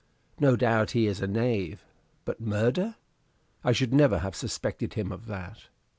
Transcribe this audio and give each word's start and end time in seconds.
No 0.39 0.55
doubt 0.55 0.89
he 0.97 1.05
is 1.05 1.21
a 1.21 1.27
knave: 1.27 1.85
but 2.25 2.41
murder! 2.41 2.95
I 3.63 3.71
should 3.71 3.93
never 3.93 4.17
have 4.17 4.35
suspected 4.35 4.95
him 4.95 5.11
of 5.11 5.27
that." 5.27 5.67